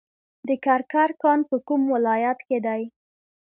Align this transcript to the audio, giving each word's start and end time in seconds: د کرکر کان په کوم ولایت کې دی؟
د 0.47 0.49
کرکر 0.65 1.09
کان 1.21 1.39
په 1.49 1.55
کوم 1.67 1.81
ولایت 1.93 2.39
کې 2.47 2.57
دی؟ 2.65 2.83